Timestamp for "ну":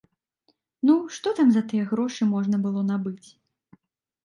0.89-0.95